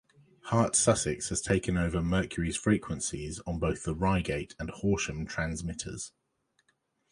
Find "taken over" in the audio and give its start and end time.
1.43-2.01